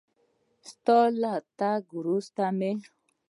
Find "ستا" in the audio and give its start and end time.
0.69-0.99